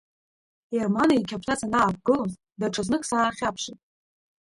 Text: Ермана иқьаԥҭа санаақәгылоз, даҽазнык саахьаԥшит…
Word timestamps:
Ермана 0.77 1.15
иқьаԥҭа 1.15 1.55
санаақәгылоз, 1.59 2.33
даҽазнык 2.59 3.03
саахьаԥшит… 3.09 3.79